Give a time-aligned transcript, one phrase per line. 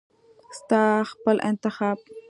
[0.57, 0.81] ستا
[1.11, 1.97] خپل انتخاب.